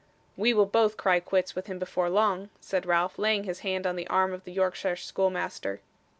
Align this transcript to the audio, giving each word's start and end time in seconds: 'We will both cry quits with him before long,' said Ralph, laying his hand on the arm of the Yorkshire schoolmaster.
'We 0.35 0.55
will 0.55 0.65
both 0.65 0.97
cry 0.97 1.19
quits 1.19 1.53
with 1.53 1.67
him 1.67 1.77
before 1.77 2.09
long,' 2.09 2.49
said 2.59 2.87
Ralph, 2.87 3.19
laying 3.19 3.43
his 3.43 3.59
hand 3.59 3.85
on 3.85 3.95
the 3.97 4.07
arm 4.07 4.33
of 4.33 4.45
the 4.45 4.51
Yorkshire 4.51 4.95
schoolmaster. 4.95 5.79